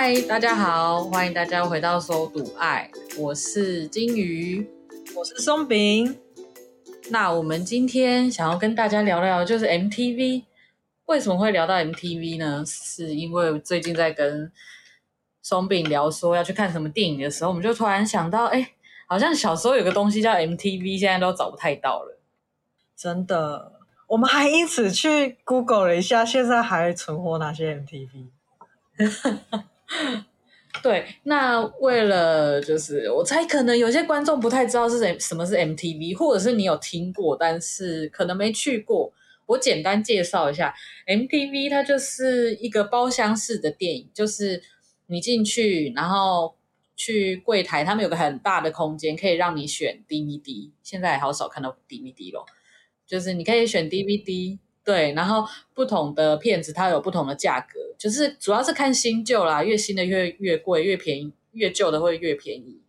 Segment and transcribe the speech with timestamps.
[0.00, 4.64] 嗨，大家好，欢迎大家回到搜读爱，我是金鱼，
[5.16, 6.16] 我是松饼。
[7.10, 10.44] 那我们今天想要跟大家聊聊，就是 MTV。
[11.06, 12.62] 为什么会聊到 MTV 呢？
[12.64, 14.52] 是因为最近在跟
[15.42, 18.70] 松饼聊说要去看什么电影的时候，我们就突然想到，哎，
[19.08, 22.20] 好像小时候有个东西叫 MTV，现在都找不太到了。
[22.96, 23.72] 真的，
[24.06, 28.28] 我们还因此去 Google 了一下，现在还存活哪些 MTV？
[30.82, 39.12] 对，那为了就是我猜可能有些观众不太知道是什什么是 MTV，或者是你有听过，但是可能没去过。
[39.46, 40.74] 我简单介绍一下
[41.06, 44.62] MTV，它就是一个包厢式的电影，就是
[45.06, 46.54] 你进去，然后
[46.94, 50.70] 去柜台，他们有个很大的空间，可以让你选 DVD。
[50.82, 52.44] 现在好少看到 DVD 咯，
[53.06, 54.58] 就是你可以选 DVD。
[54.88, 62.80] 对，然后不同的片子它有不同的价格，就是主要是看新旧啦，越新的越越贵，越便宜越旧的会越便宜。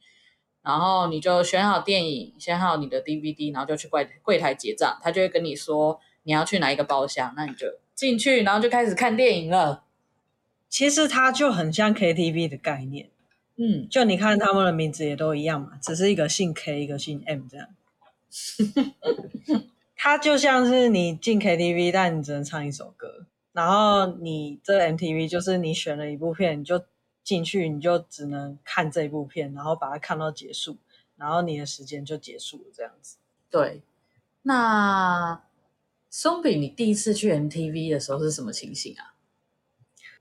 [0.61, 9.83] 然后你就选好电影，选好你的 DVD，然后就去柜柜台结账，他就会跟你说你要去哪一个包厢，那你就进去，然后就开始看电影了。
[10.69, 13.09] 其实它就很像 KTV 的概念，
[13.57, 17.67] 嗯，就你看他们的名字也都一样嘛，只是一个姓 K，一个姓 M 这样。
[20.01, 23.25] 它就像是你进 KTV，但你只能唱一首歌。
[23.51, 26.85] 然后你这 MTV 就是你选了一部片，你就
[27.21, 30.77] 进去，你就只能看这部片，然后把它看到结束，
[31.17, 33.17] 然后你的时间就结束了，这样子。
[33.51, 33.81] 对。
[34.43, 35.43] 那
[36.09, 39.15] 松饼，你第一次去 MTV 的时候是什么情形啊？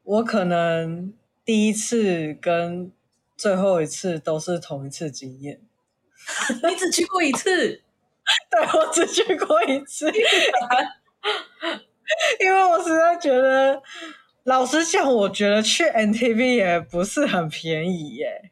[0.02, 2.90] 我可能第一次跟
[3.36, 5.60] 最后一次都是同一次经验。
[6.68, 7.82] 你只去过一次？
[8.50, 10.10] 对，我只去过一次，
[12.40, 13.82] 因为我实在觉得，
[14.44, 18.50] 老实讲，我觉得去 NTV 也不是很便宜耶。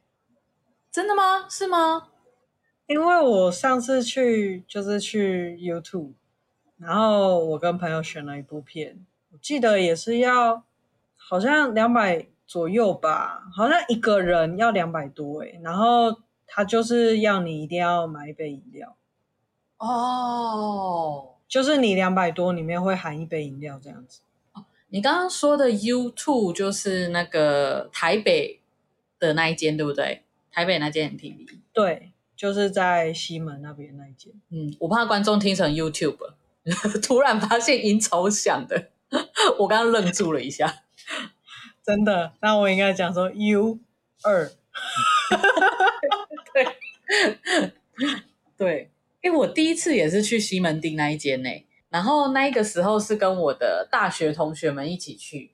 [0.90, 1.46] 真的吗？
[1.48, 2.08] 是吗？
[2.86, 6.12] 因为我上次去就是去 YouTube，
[6.78, 10.62] 然后我跟朋友选了一部片，我记得也是要
[11.16, 18.96] 好像两百左右吧，好像一个人要两百多诶，然后他就是要你一定要买一杯饮料。
[19.78, 24.20] 哦，oh, 就是你两百多里面会含一杯饮料这样子。
[24.52, 28.60] 哦，你刚刚说的 U2 就是那个台北
[29.18, 30.22] 的那一间，对不对？
[30.50, 31.58] 台北那间 MTV。
[31.72, 34.32] 对，就是在西门那边那一间。
[34.50, 36.16] 嗯，我怕观众听成 YouTube，
[37.02, 38.88] 突然发现音超响的，
[39.58, 40.82] 我刚刚愣住了一下。
[41.84, 42.32] 真的？
[42.40, 43.78] 那我应该讲说 U
[44.22, 44.50] 二。
[46.52, 46.66] 对，
[48.56, 48.90] 对。
[49.26, 51.50] 因为我第一次也是去西门町那一间呢，
[51.88, 55.50] 然后那个时候是跟我的大学同学们一起去，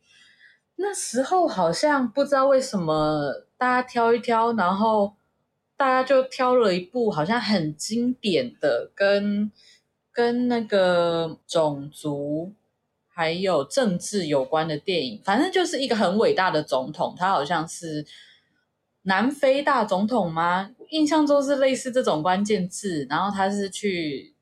[0.76, 5.14] 那时候好像不知道为什么大家挑一挑，然后
[5.74, 9.50] 大家就挑了一部好像很经典的，跟
[10.12, 12.52] 跟那个种族
[13.08, 18.06] 还有政治有关的电影，反正就是一个很伟大的总统，他好像是。
[19.02, 20.70] 南非大总统吗？
[20.90, 24.34] 印象中是类似这种关键字，然后他是去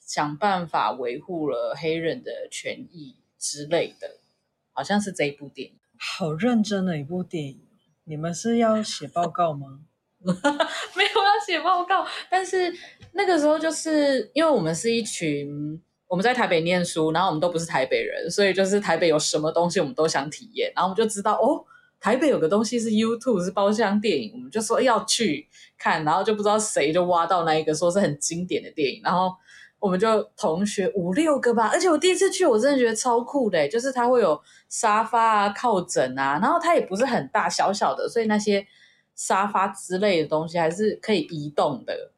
[0.00, 4.18] 想办法维护了黑人的权益之类的，
[4.72, 5.74] 好像是这一部电影。
[5.96, 7.60] 好认真的一部电影，
[8.04, 9.80] 你们是要写报告吗？
[10.24, 12.74] 没有要写报告，但是
[13.12, 21.64] 那个时候就是因为我们是一群我们在台北念书，然后我们都不是台北人，所以就是台北有什么东西我们都想体验，然后我们就知道哦。
[22.00, 25.46] 台北有个东西是 YouTube，是包厢电影，我们就说要去
[25.76, 29.30] 看，然后就不知道谁就挖到那一个说是很经典的电影，然后
[29.78, 34.40] 我们就同学五六个吧，而且我第一次去我真的觉得超酷的，就是它会有
[34.70, 38.66] 沙发啊、靠枕啊，然后它也不是很大，小小的，所以那些
[39.14, 42.12] 沙发之类的东西还是可以移动的，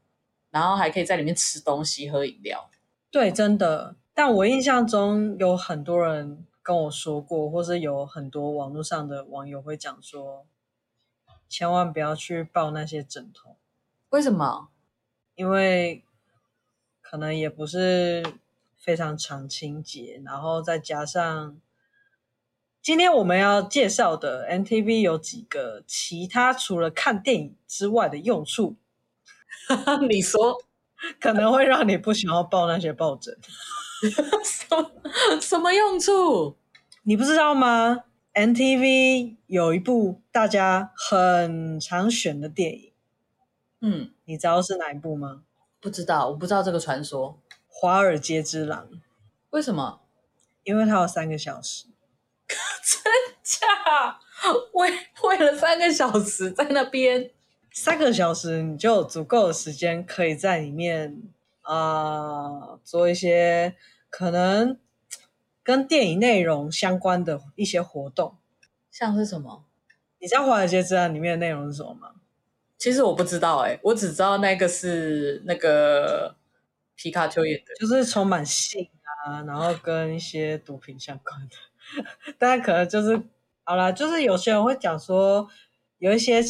[0.52, 2.70] 然后还可以在里面吃东西、喝饮料。
[3.10, 6.46] 对，真的，但我印象中有很多人。
[6.62, 10.46] 跟我说过，或是有很多网络上的网友会讲说，
[11.48, 13.56] 千万不要去抱那些枕头。
[14.10, 14.68] 为什么？
[15.34, 16.04] 因为
[17.00, 18.22] 可能也不是
[18.76, 21.58] 非常常清洁，然后再加上
[22.80, 28.76] 今天我们要介绍的 NTV 有几个其他除了看电影之外的用处。
[30.08, 30.62] 你说
[31.20, 33.36] 可能会让你不想要抱那些抱枕。
[34.44, 34.90] 什么
[35.40, 36.56] 什么用处？
[37.04, 38.04] 你不知道吗
[38.34, 42.92] ？NTV 有一部大家很常选的电影，
[43.80, 45.42] 嗯，你知道是哪一部吗？
[45.80, 47.38] 不知道，我不知道这个传说。
[47.68, 48.88] 《华尔街之狼》。
[49.50, 50.00] 为什么？
[50.64, 51.86] 因为它有三个小时。
[52.48, 53.02] 真
[53.42, 54.18] 假？
[54.72, 54.90] 为
[55.22, 57.30] 为了三个小时在那边，
[57.72, 63.76] 三个小时你就有足够的时间可以在里面啊、呃、做一些
[64.10, 64.78] 可能
[65.62, 68.36] 跟电影内容相关的一些活动，
[68.90, 69.64] 像是什么？
[70.18, 72.12] 你知道华尔街之狼里面的内容是什么吗？
[72.78, 76.36] 其实我不知道哎、欸，我只知道那个是那个
[76.96, 78.88] 皮卡丘演的，就是充满性
[79.24, 83.22] 啊，然后跟一些毒品相关的， 大家可能就是
[83.62, 85.48] 好啦，就是有些人会讲说，
[85.98, 86.42] 有一些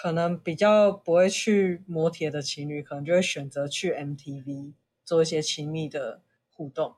[0.00, 4.72] 可能比较不会去摩铁的情侣，可能就会选择去 MTV
[5.04, 6.94] 做一些亲密的互动，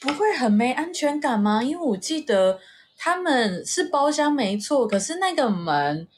[0.00, 1.62] 不会很没安全感吗？
[1.62, 2.60] 因为我记得。
[2.98, 6.08] 他们是包厢没错，可是那个门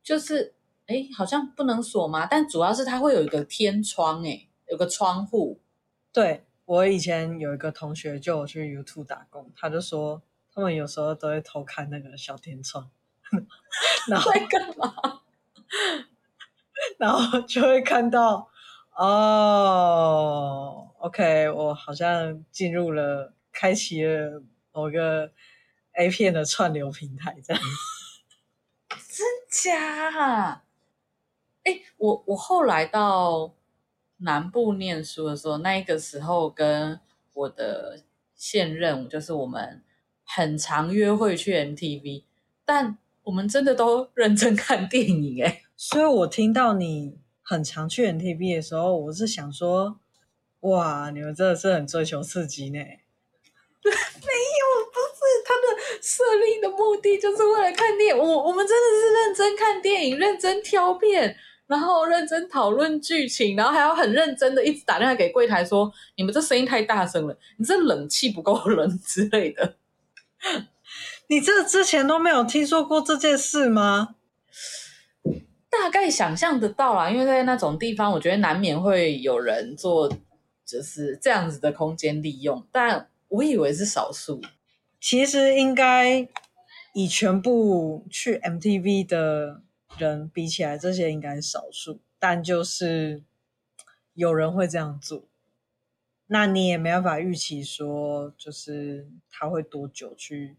[0.00, 0.54] 就是
[0.86, 2.24] 哎，好像不能锁吗？
[2.24, 5.58] 但主要是它会有一个天窗，哎，有个窗户。
[6.12, 10.22] 对，我以前有一个同学就有去 YouTube 打工，他就说
[10.54, 12.88] 他们有时候都会偷看那个小天窗，
[14.06, 14.94] 然后在干嘛？
[16.98, 18.50] 然后就会看到
[18.96, 25.32] 哦，OK，我好像进入了，开启了某个。
[25.94, 27.60] A 片的串流平台这样，
[28.88, 30.62] 真假？
[31.64, 33.52] 哎，我我后来到
[34.18, 37.00] 南部念书的时候，那个时候跟
[37.34, 38.04] 我的
[38.36, 39.82] 现任，就是我们
[40.24, 42.22] 很常约会去 MTV，
[42.64, 45.62] 但我们真的都认真看电影哎。
[45.76, 49.98] 所以我听到你很常去 NTV 的时候，我是想说，
[50.60, 52.78] 哇，你们真的是很追求刺激呢。
[53.82, 58.18] 没有，不是他的设立的目的，就是为了看电影。
[58.18, 61.34] 我我们真的是认真看电影，认真挑片，
[61.66, 69.76] 然后认真讨论剧情，然后还要很认真的一直打电话给柜台说：“你们这声音太大声了，你这冷气不够 冷之类的。”
[71.30, 74.16] 你这之前都没有听说过这件事吗？
[75.70, 80.12] 大概想象得到啦，因为在那种地方，我觉得难免会有人做
[80.66, 83.08] 就是这样子的空间利用，但。
[83.30, 84.42] 我以为是少数，
[85.00, 86.28] 其实应该
[86.94, 89.62] 以全部去 MTV 的
[89.98, 92.00] 人比起来，这些应该是少数。
[92.18, 93.22] 但就是
[94.14, 95.28] 有人会这样做，
[96.26, 100.56] 那你也没办法预期说，就是他会多久去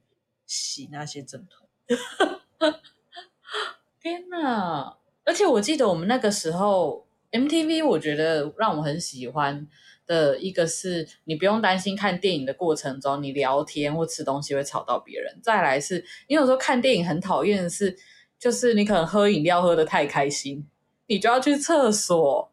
[0.51, 1.67] 洗那些枕头。
[4.01, 4.97] 天哪！
[5.23, 9.67] 而且我记得我们那个时候 MTV，我觉得让我很喜欢。
[10.07, 15.39] 的一个是你不用担心看电影的过程中你聊天或吃东西会吵到别人。
[15.41, 17.97] 再来是，你有时候看电影很讨厌的是，
[18.37, 20.67] 就是你可能喝饮料喝得太开心，
[21.07, 22.51] 你就要去厕所，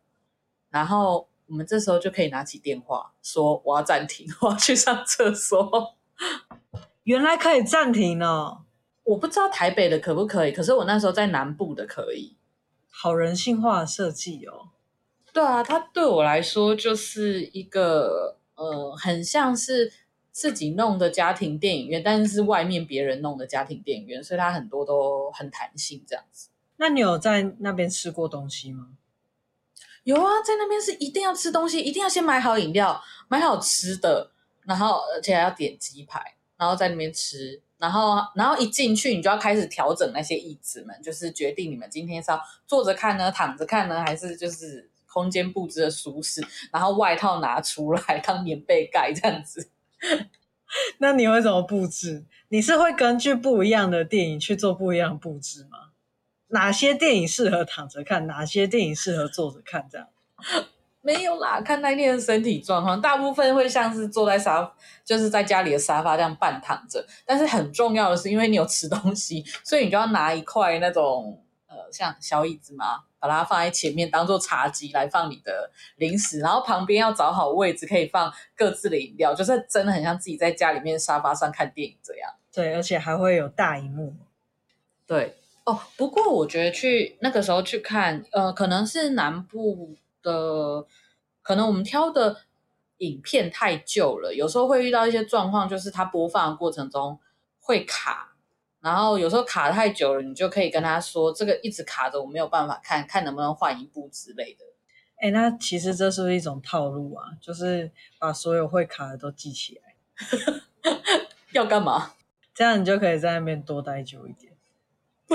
[0.70, 5.96] 然后我们这时候就可以拿起电话说我要暂停，我要去上厕所。
[7.08, 8.58] 原来可以暂停呢？
[9.02, 12.36] 我不知道台北的可不可以，可是我那时候在南部的可以。
[12.90, 14.68] 好人性化的设计哦。
[15.32, 19.90] 对啊，它对我来说就是一个呃，很像是
[20.30, 26.50] 自己弄的家庭电影院，但是是外面别人弄的家庭电影院，所以它很多都很弹性这样子。
[26.76, 28.88] 那你有在那边吃过东西吗？
[30.04, 34.30] 有啊，在那边是一定要吃东西，一定要先买好饮料，买好吃的，
[34.64, 44.90] 然后而且还要点鸡排，然后在那边吃，然后然后一进去你就要开始调整那些椅子们，就是决定你们今天是要坐着看呢，躺着看呢，还是就是。
[45.10, 49.70] 空间布置的舒适，然后外套拿出来当棉被盖这样子。
[51.00, 52.26] 那你会怎么布置？
[52.50, 55.92] 你是会根据不一样的电影去做不一样的布置吗？
[56.48, 58.26] 哪些电影适合躺着看？
[58.26, 59.88] 哪些电影适合坐着看？
[59.90, 60.08] 这样？
[61.08, 64.70] 没有啦，看那天的身体状况，大部分会像是坐在沙，
[65.02, 67.02] 就是在家里的沙发这样半躺着。
[67.24, 73.04] 但是很重要的是，因为你有吃东西，所以你就要拿一块那种呃，像小椅子嘛。
[73.20, 82.30] 把它放在前面，当做茶几来放你的零食，然后旁边要找好位置，可以放各自的饮料，就是真的很像自己在家里面沙发上看电影这样。
[82.54, 84.14] 对，而且还会有大荧幕。
[85.04, 85.34] 对
[85.64, 90.86] 哦，不过我觉得去那个时候去看，呃，可能是南部的，
[91.48, 92.42] 可能我们挑的
[92.98, 97.18] 影片太旧了，有时候会遇到一些状况，就是它播放的过程中
[97.58, 98.34] 会卡。
[98.80, 104.66] 然后有时候卡太久了，你就可以跟他说：“这个一直卡着，我没有办法看，看能不能换一部之类的。”
[105.16, 107.28] 哎，那其实这是不是一种套路啊？
[107.40, 109.94] 就是把所有会卡的都记起来，
[111.52, 112.12] 要干嘛？
[112.54, 114.52] 这样你就可以在那边多待久一点。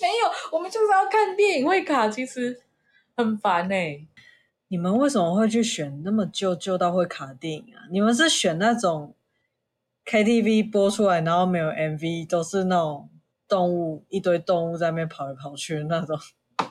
[0.00, 2.60] 没有，我们就是要看电影会卡，其实
[3.16, 4.04] 很烦呢、欸。
[4.68, 7.88] 你们为什么会去选那么旧旧到会卡电影啊？
[7.90, 9.14] 你们是选那种
[10.04, 13.10] ？KTV 播出来，然后没有 MV，都是那种
[13.48, 16.18] 动物一堆动物在那边跑来跑去的那种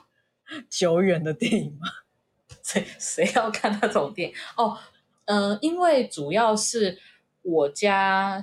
[0.70, 1.88] 久远的电影吗？
[2.63, 4.36] 谁谁要看那种电影？
[4.58, 4.77] 哦，
[5.25, 6.98] 嗯、因为主要是
[7.42, 8.42] 我家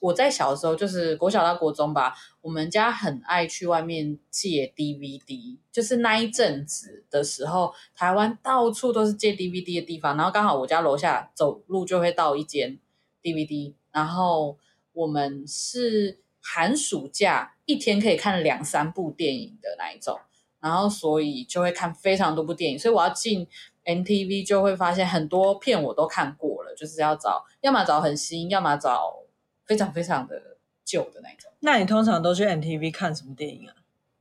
[0.00, 12.78] 我在小时候，就是国小到国中吧，我们家很爱去外面借 DVD，就是那一阵子的时候，台湾到处都是借 DVD 的地方，然后刚好我家楼下走路就会到一间
[13.22, 13.74] DVD。
[13.90, 14.56] 然后
[14.92, 20.18] 我们是寒暑假一天可以看两三部电影的那一种，
[20.60, 22.78] 然后所以就会看非常多部电影。
[22.78, 23.46] 所以我要进
[23.84, 29.24] MTV 就会发现很多片我都看过了，就是要找，要么找很新，要么找
[29.66, 30.57] 非常非常的
[30.88, 31.52] 旧的那种。
[31.60, 33.74] 那你通常都去 MTV 看什么电影啊？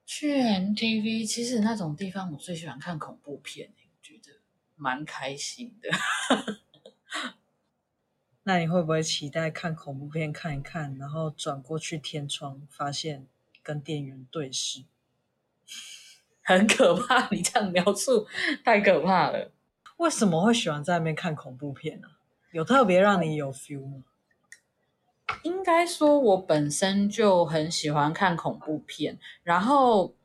[0.05, 3.71] 去 MTV 其实那种地方我最喜欢看恐怖片，
[4.01, 4.41] 觉得
[4.75, 5.89] 蛮开心的。
[8.43, 13.25] 那你会不会期待看恐怖片看一看，然后转过去天窗，发现
[13.63, 14.83] 跟店员对视？
[16.43, 18.27] 很可怕，你这样描述
[18.65, 19.51] 太可怕了。
[19.97, 22.07] 为什么会喜欢在那边看恐怖片呢？
[22.51, 24.03] 有特别让你有 feel 吗？
[25.43, 30.15] 应该说，我本身就很喜欢看恐怖片，然后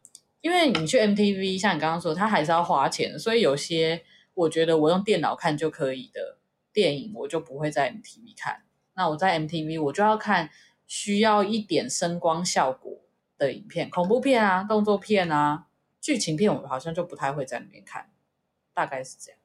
[0.41, 4.05] 因为你去 MTV，像你刚刚说，它还是要花钱，所以有些
[4.35, 6.39] 我觉得我用电脑看就可以的。
[6.75, 8.63] 电影我就不会在 MTV 看，
[8.95, 10.49] 那我在 MTV 我就要看
[10.87, 12.99] 需要一点声光效果
[13.37, 15.67] 的影片，恐怖片啊、动作片啊、
[16.01, 18.09] 剧情片，我好像就不太会在里面看，
[18.73, 19.39] 大概是这样。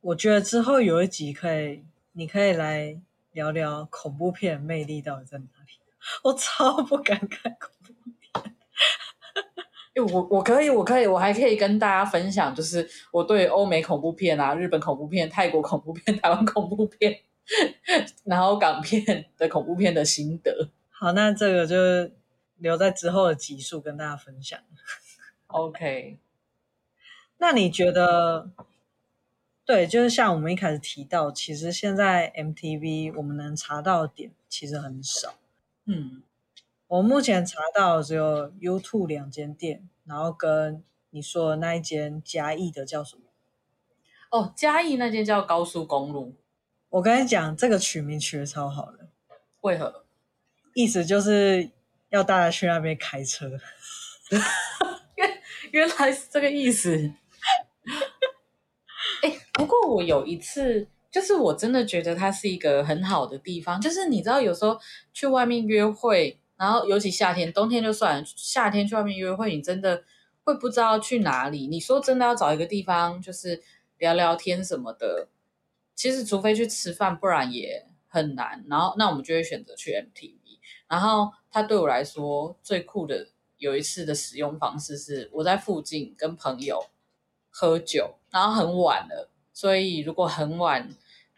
[0.00, 3.00] 我觉得之后有一集可以，你可以来
[3.40, 5.72] 聊聊恐怖片魅力到底在哪里。
[6.22, 8.54] 我超不敢看恐怖片。
[10.12, 17.18] 我我可以，我可以，我还可以跟大家分享，就是我对欧美恐怖片啊、日本恐怖片、泰国恐怖片、台湾恐怖片，
[18.24, 20.68] 然后港片的恐怖片的心得。
[20.90, 21.76] 好，那这个就
[22.58, 24.60] 留在之后的集数跟大家分享。
[25.46, 26.18] OK，
[27.38, 28.50] 那你觉得，
[29.70, 35.34] 对，就是像我们一开始提到，其实现在 MTV 我们能查到的点其实很少。
[35.84, 36.24] 嗯。
[36.88, 43.22] 我目前查到只有 YouTube 两间店，然后跟你说的那一间嘉义的叫什么？
[44.30, 46.34] 哦，嘉义那间叫高速公路。
[46.88, 49.08] 我跟你讲，这个取名取的超好的。
[49.60, 50.04] 为何？
[50.74, 51.70] 意思就是
[52.08, 53.48] 要大家去那边开车。
[55.14, 57.12] 原原来是这个意思。
[59.60, 63.78] 不过我有一次，就是我真的觉得它是一个很好的地方。
[63.80, 64.78] 就是你知道，有时候
[65.12, 66.38] 去外面约会。
[66.56, 68.24] 然后，尤其夏天，冬天就算了。
[68.36, 70.04] 夏天去外面约会，你真的
[70.44, 71.66] 会不知道去哪里。
[71.66, 73.62] 你说真的要找一个地方，就是
[73.96, 75.28] 聊聊天什么的，
[75.94, 78.62] 其实除非去吃饭，不然也很难。
[78.68, 80.58] 然后，那我们就会选择去 MTV。
[80.86, 86.84] 然后，它对我来说最酷的有一次的使用方式是，我在附近跟朋友
[87.48, 89.29] 喝酒，然后很晚了，
[89.60, 90.88] 所以如果很晚，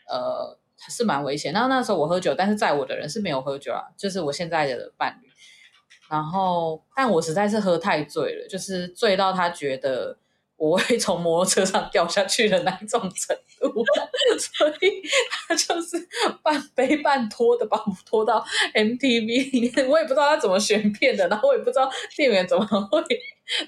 [0.08, 0.58] 呃。
[0.88, 1.52] 是蛮危险。
[1.52, 5.30] 然后那时候我喝酒，但是载我的人是没有喝酒啊，就是我现在的伴侣。
[6.10, 10.18] 然后，但我实在是喝太醉了，就是醉到他觉得
[10.56, 13.84] 我会从摩托车上掉下去的那种程度，
[14.58, 15.96] 所以他就是
[16.42, 19.88] 半背半拖的把我拖到 MTV 里面。
[19.88, 23.00] 我也不知道他怎么选片的，然后我也不知道店员怎么会，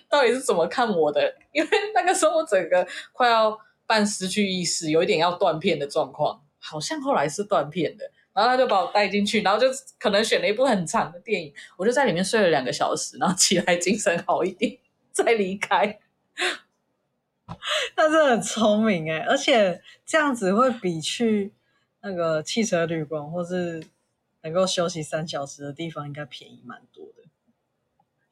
[0.09, 6.43] 到底是怎么看我的，因为那个时候我整个快要半失去意识，有一点要断片的状况。
[6.67, 9.67] 好像后来是断片的，然后他就把我带进去，然后就
[9.99, 14.79] 可能选了一部很长的电影，我就在里面睡了两个小时，然后起来精神好一点
[15.13, 15.99] 再离开。
[17.95, 21.53] 他真的很聪明哎，而且这样子会比去
[22.01, 23.85] 那个汽车旅馆或是
[24.41, 27.25] 能够休息三小时的地方应该便宜蛮多的。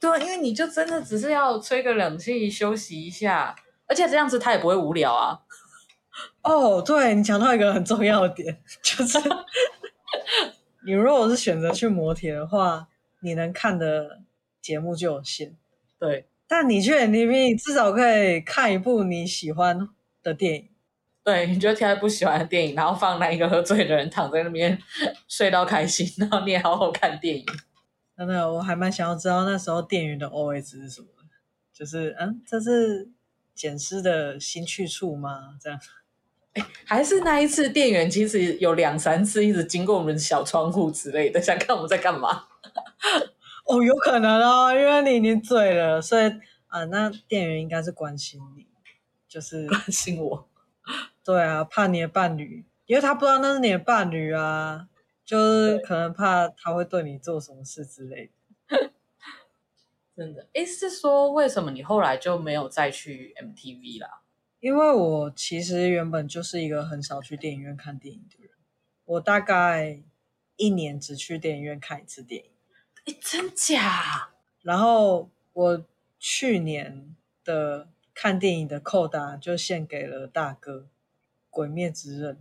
[0.00, 3.54] 对，因为你就真的只是要吹个冷气休息一下，
[3.92, 5.40] 而且这样子他也不会无聊啊。
[6.40, 9.18] 哦，对，你讲到一个很重要的点， 就是
[10.86, 12.88] 你如果是选择去摩铁的话，
[13.20, 14.22] 你能看的
[14.62, 15.54] 节目就有限。
[15.98, 19.86] 对，但你去 NTV 至少可以看一部你喜欢
[20.22, 20.68] 的电影。
[21.22, 24.78] 对，你就挑一部喜欢的电影，然后放那一个喝醉的人躺在那边
[25.28, 27.44] 睡到开心，然后你也好好看电影。
[28.16, 31.08] 真的，我还蛮想要知道那时候店员的 OS 是什么，
[31.72, 33.08] 就是嗯，这是
[33.54, 35.58] 捡尸的新去处吗？
[35.60, 35.80] 这样。
[36.54, 42.46] 哎，还是那一次，店员其实有两三次一直经过我们小窗户之类的，想看我们在干嘛。
[43.66, 46.30] 哦，有可能哦，因为你已经醉了，所以
[46.66, 48.66] 啊，那店员应该是关心你，
[49.28, 50.48] 就是关心我。
[51.24, 54.88] 对啊，怕你的伴侣，因为他不知道那是你的伴侣啊。
[55.24, 58.32] 就是可能怕他会对你做什么事之类
[58.68, 58.90] 的。
[60.16, 60.48] 真的？
[60.52, 64.22] 诶，是说为什么你后来就没有再去 MTV 啦？
[64.60, 68.50] 因为我其实原本就是一个很少去电影院看电影的人，
[69.04, 70.02] 我大概
[70.56, 72.50] 一年只去电影院看一次电影。
[73.06, 74.30] 诶，真假？
[74.62, 75.84] 然后我
[76.18, 80.72] 去年的看电影的扣打就献给了大哥
[81.50, 82.36] 《鬼灭之刃》。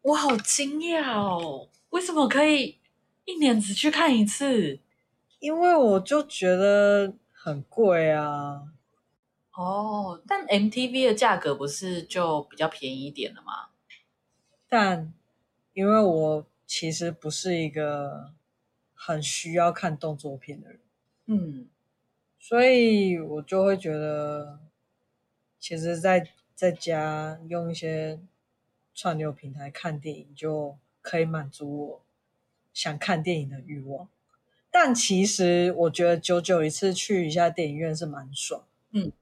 [0.00, 1.68] 我好惊讶哦！
[1.90, 2.78] 为什么可以
[3.24, 4.78] 一年只去看一次？
[5.38, 8.72] 因为我就觉得很贵啊。
[9.52, 13.68] 哦，但 MTV 的价格不是就比较便宜一点了吗？
[14.68, 15.14] 但
[15.72, 18.32] 因为我其实不是一个
[18.92, 20.80] 很需要看动作片的人，
[21.26, 21.68] 嗯，
[22.38, 24.58] 所以我就会觉得，
[25.58, 28.18] 其实在在家用一些
[28.94, 32.04] 串流平台看电影就可以满足我
[32.74, 34.08] 想看电影的欲望。
[34.70, 39.12] 但其实我觉得久久一次去一下电影院是蛮爽，嗯。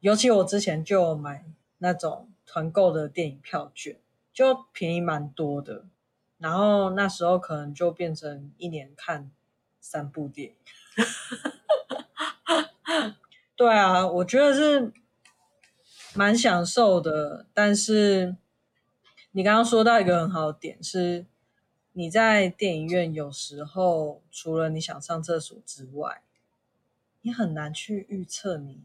[0.00, 1.44] 尤其我之前就买
[1.78, 4.00] 那种团购的电影票券，
[4.32, 5.84] 就便宜蛮多的。
[6.38, 9.30] 然后那时候可能就变成一年看
[9.80, 10.54] 三部电影。
[13.54, 14.92] 对啊，我觉得是
[16.14, 17.46] 蛮享受的。
[17.54, 18.34] 但是
[19.30, 21.26] 你刚刚说到一个很好的点是，
[21.92, 26.22] 你在电影院有时候除了你想上厕所之外，
[27.20, 28.82] 你很难去预测你。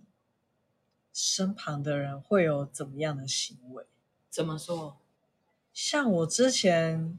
[1.13, 3.83] 身旁的人会有怎么样的行为？
[4.29, 4.97] 怎么说？
[5.73, 7.17] 像我之前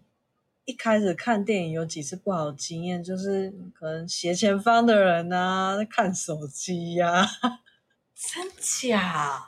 [0.64, 7.60] 一开始看电影有几次不好的经验，就是可能斜前方的人啊在看手机呀、啊，
[8.14, 9.42] 真假？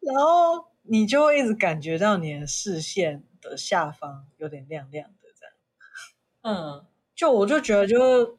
[0.00, 5.10] 然后你就会一直感觉到你的视线的下方有点亮亮。
[6.46, 8.38] 嗯，就我就觉得就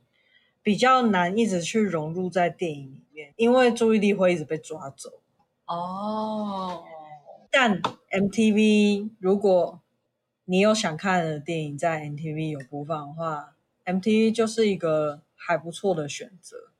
[0.63, 5.19] 比较难一直去融入在电影里面，因为注意力会一直被抓走。
[5.65, 6.85] 哦，
[7.51, 9.81] 但 MTV 如果
[10.45, 16.71] 你有想看的电影在 MTV 有播放的话，MTV 就是一个还不错的选择，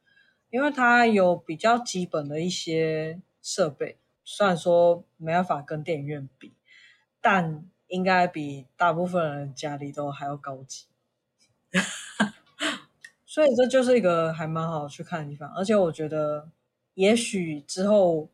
[0.50, 6.54] 因为它有比较基本的一些设备，虽然说没办法跟电影院比，
[7.20, 10.86] 但应该比大部分人家里都还要高级，
[13.26, 16.50] 所以这就是一个还蛮好去看的地方，而且我觉得
[16.94, 18.30] 也许之后。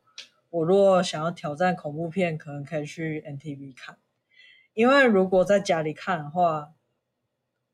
[0.53, 3.97] 我如果想要挑战恐怖片，可能可以去 NTV 看，
[4.75, 6.73] 因为如果在家里看的话，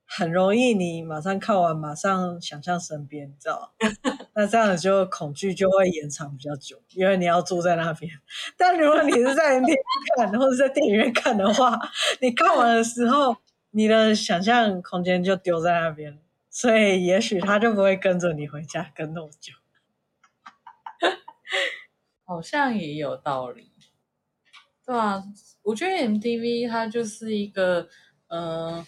[0.06, 3.74] 很容易你马上看完，马上想象身边，你知道
[4.34, 8.10] 那这样子就恐惧就会延长比较久，因为你要住在那边。
[8.56, 9.76] 但如果你是在 NTV
[10.16, 11.78] 看，或者在电影院看的话，
[12.22, 13.36] 你看完的时候，
[13.72, 19.54] 你的想象空间就丢在那边，所以也许他就不会跟着你回家跟那么久。
[22.26, 23.72] 好像也有道理，
[24.86, 25.24] 对啊，
[25.64, 27.88] 我觉得 MTV 它就是一个，
[28.28, 28.86] 呃，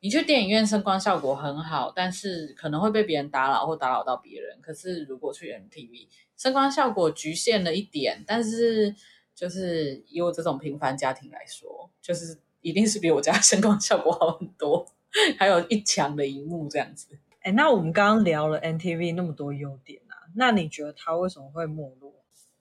[0.00, 4.60] 你去电影院声光效果很好，但是可能会被别人打扰或打扰到别人。
[4.60, 8.94] 可是如果去 MTV，声光效果局限了一点，但是
[9.34, 14.86] 就是以我这种平凡家庭来说，就是一定是比我家声光效果好很多，
[15.38, 17.06] 还有一墙的荧幕这样子。
[17.42, 22.10] 哎，那我们刚刚聊了 NTV 那么多优点啊，那你觉得它为什么会没落？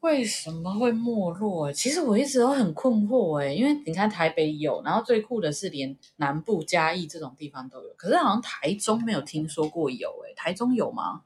[0.01, 1.71] 为什么会没落？
[1.71, 11.21] 其实我一直都很困惑哎，因为你看台北有，然后最酷的是连南部嘉义这种地方都有，可是好像台中没有听说过有哎，台中有吗？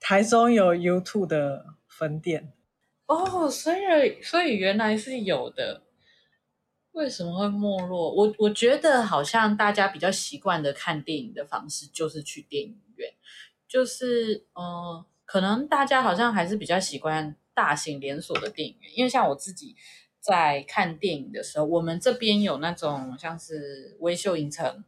[0.00, 2.50] 台中有 YouTube 的分店
[3.04, 5.82] 哦，所以所以原来是有的。
[6.92, 8.12] 为什么会没落？
[8.14, 13.12] 我我觉得好像大家比较习惯的看电影的方式就是去电影院，
[13.68, 17.36] 就是嗯、呃，可能大家好像还是比较习惯。
[17.52, 19.76] 大型连锁的电影院，因为像我自己
[20.18, 24.82] 在看电影的时候，我们这边有那种像是微秀影城、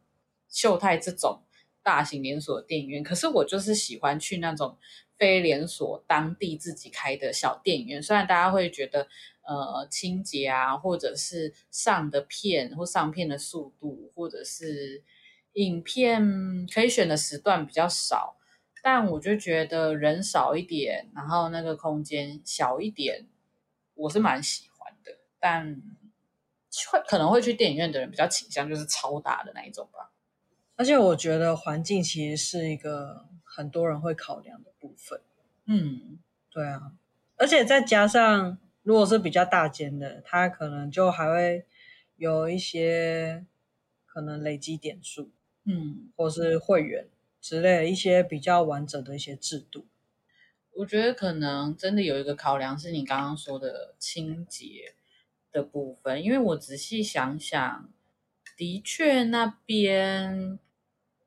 [0.49, 1.43] 秀泰这种
[1.83, 4.79] 大型连锁的电影院，可是我就是喜欢去那种
[5.17, 8.01] 非连锁、当地自己开的小电影院。
[8.01, 9.07] 虽然大家会觉得
[9.45, 15.03] 呃清洁啊，或者是上的片或上片的速度，或者是
[15.53, 18.37] 影片可以选的时段比较少。
[18.81, 23.27] 但我就觉得人少一点，然后那个空间小一点，
[23.93, 25.19] 我是蛮喜欢的。
[25.39, 25.81] 但
[26.91, 30.11] 会可能会去电影院的人比较倾向就是超大的那一种吧。
[30.75, 35.21] 而且我觉得环境其实是一个很多人会考量的部分。
[35.65, 36.19] 嗯，
[36.51, 36.93] 对啊。
[37.37, 41.65] 而且再加上如果是比较大间的，它可能就还会
[42.15, 43.45] 有一些
[44.05, 45.31] 可能累积点数，
[45.65, 47.07] 嗯，或是会员
[47.41, 49.87] 之类的一些比较完整的一些制度。
[50.75, 54.95] 我觉得可能真的有一个考量是你刚刚说的清洁
[55.51, 57.89] 的部分，因为我仔细想想，
[58.55, 60.59] 的确那边。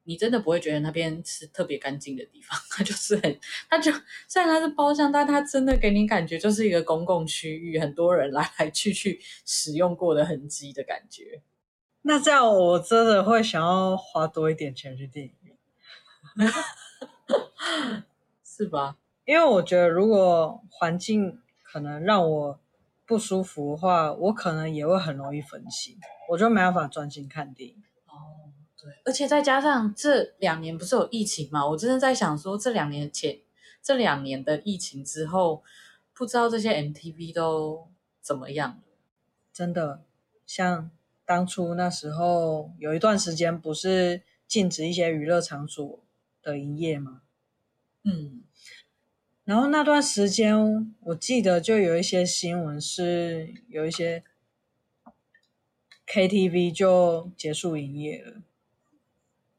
[0.07, 3.39] 你真的不会觉得那边是特别干净的地方， 它就是很，
[3.69, 3.93] 它就
[4.27, 11.43] 虽然它是包厢，但它真的给你感觉就是一个公共区域，很多人来来去去使用过的痕迹的感觉。
[12.03, 15.57] 那这样我真的会想要花多一点钱去电影院，
[18.45, 18.97] 是吧？
[19.25, 22.61] 因为我觉得如果环境可能让我
[23.05, 25.99] 不舒服的话，我可能也会很容易分心，
[26.31, 27.83] 我就没办法专心看电影。
[29.05, 31.67] 而且再加上这两年不是有疫情嘛？
[31.67, 33.41] 我真的在想说，这两年前
[33.83, 35.63] 这两年的疫情之后，
[36.13, 37.89] 不知道这些 MTV 都
[38.21, 38.83] 怎么样了。
[39.53, 40.05] 真的，
[40.47, 40.91] 像
[41.25, 46.01] 当初那时候有一段时间不是禁止一些娱乐场所
[46.43, 47.23] 的营业吗？
[48.05, 48.43] 嗯，
[49.45, 54.23] 然后那段时间我记得就有一些新闻是有一些
[56.07, 58.43] KTV 就结束营业了。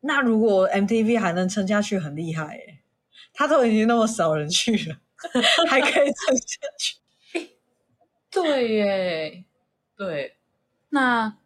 [0.01, 2.79] 那如果 MTV 还能撑下去，很厉害耶！
[3.33, 4.97] 他都已经那么少人去了，
[5.69, 6.97] 还可以撑下去。
[8.31, 9.43] 对耶，
[9.95, 10.35] 对。
[10.89, 11.37] 那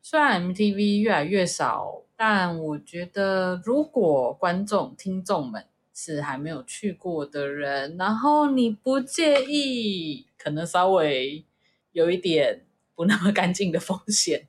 [0.00, 11.44] 虽然 MTV 越来越少，但我觉得如果观众、听众们是还没有去过的人，然后你不介意，可能稍微
[11.92, 14.46] 有一点不那么干净的风险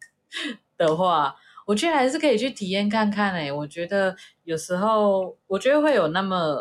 [0.77, 1.35] 的话。
[1.65, 6.57] 我觉得还是可以去体验看看诶，我觉得有时候，我觉得会有那么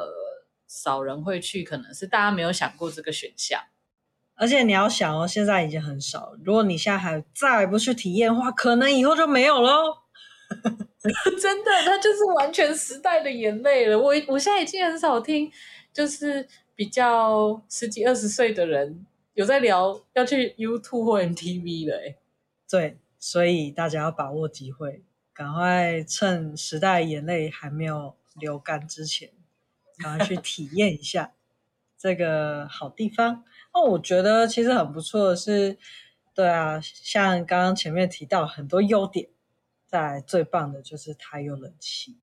[0.69, 3.61] 少人会去，可能是大家没有想过这个选项。
[4.35, 9.99] 而且你要想哦，现在已经很少，如果你现在还再不去体验的话，可能以后就没有喽。
[11.41, 13.99] 真的，它就是完全时代的眼泪了。
[13.99, 15.51] 我我现在已经很少听，
[15.93, 22.17] 就是比较十几二十岁的人有在聊要去 YouTube 或 MTV 了诶。
[22.71, 22.99] 对。
[23.25, 29.31] 所以大家要把握机会，赶快趁时代眼泪还没有流干之前，
[29.97, 31.33] 赶快去体验一下
[31.97, 33.45] 这个好地方。
[33.73, 35.79] 那我觉得其实很不错的是，
[36.35, 39.29] 对啊，像刚刚前面提到很多优点，
[39.87, 42.19] 在最棒的就是它有冷气。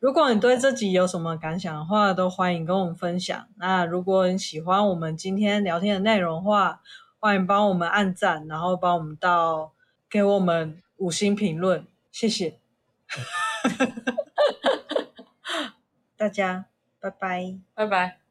[0.00, 3.48] 如果你对这集有什么感想的话，都欢迎跟我们分享。
[3.58, 6.80] 那如果你喜欢我们今天聊天的内容的话，
[7.18, 9.74] 欢迎帮我们按赞，然后帮我们到。
[10.12, 12.60] 给我们五星评论，谢谢，
[16.18, 16.66] 大家，
[17.00, 18.21] 拜拜，拜拜。